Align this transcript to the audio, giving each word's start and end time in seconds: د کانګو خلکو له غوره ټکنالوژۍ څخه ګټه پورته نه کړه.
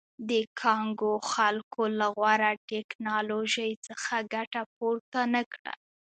د 0.29 0.31
کانګو 0.61 1.13
خلکو 1.31 1.83
له 1.99 2.07
غوره 2.17 2.51
ټکنالوژۍ 2.69 3.71
څخه 3.87 4.13
ګټه 4.33 4.61
پورته 4.75 5.19
نه 5.33 5.41
کړه. 5.53 5.73